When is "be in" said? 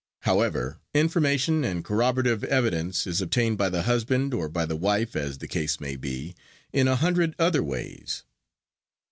5.95-6.87